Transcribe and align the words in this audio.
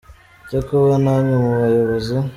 Cyo 0.49 0.59
kuba 0.67 0.93
namwe 1.03 1.33
mu 1.43 1.49
bayobozi 1.59 2.15